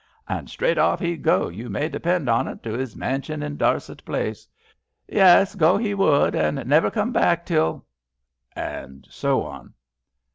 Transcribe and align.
And 0.27 0.49
straight 0.49 0.79
off 0.79 0.99
he'd 0.99 1.21
go, 1.21 1.47
you 1.47 1.69
may 1.69 1.87
depend 1.87 2.27
on't, 2.27 2.63
to 2.63 2.73
his 2.73 2.95
mansion 2.95 3.43
in 3.43 3.55
Darset 3.55 4.03
Place. 4.03 4.47
Yes, 5.07 5.53
go 5.53 5.77
he 5.77 5.93
would, 5.93 6.33
and 6.33 6.65
never 6.67 6.89
come 6.89 7.11
back 7.13 7.45
till"— 7.45 7.85
^and 8.57 9.05
so 9.11 9.43
on. 9.43 9.75